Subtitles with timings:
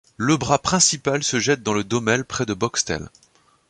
[0.17, 3.11] Le bras principal se jette dans le Dommel près de Boxtel.